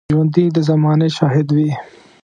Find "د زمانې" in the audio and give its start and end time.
0.55-1.07